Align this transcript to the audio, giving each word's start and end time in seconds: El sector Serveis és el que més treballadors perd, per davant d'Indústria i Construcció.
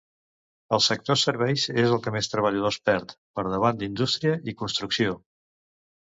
El 0.75 0.79
sector 0.83 1.17
Serveis 1.23 1.65
és 1.83 1.91
el 1.97 1.99
que 2.07 2.13
més 2.15 2.29
treballadors 2.31 2.79
perd, 2.91 3.13
per 3.39 3.43
davant 3.49 3.83
d'Indústria 3.83 4.33
i 4.53 4.55
Construcció. 4.63 5.13